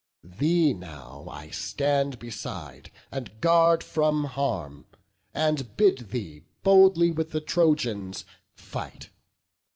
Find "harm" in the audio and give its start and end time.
4.23-4.87